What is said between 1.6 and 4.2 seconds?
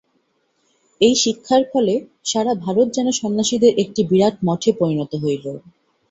ফলে সারা ভারত যেন সন্ন্যাসীদের একটি